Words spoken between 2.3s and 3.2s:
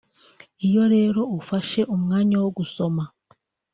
wo gusoma